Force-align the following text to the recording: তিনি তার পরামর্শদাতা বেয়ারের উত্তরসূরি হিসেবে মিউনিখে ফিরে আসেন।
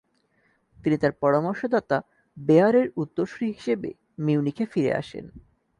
তিনি 0.77 0.95
তার 0.97 1.13
পরামর্শদাতা 1.21 1.97
বেয়ারের 2.37 2.87
উত্তরসূরি 2.95 3.47
হিসেবে 3.51 3.89
মিউনিখে 4.17 4.65
ফিরে 4.65 4.91
আসেন। 4.93 5.25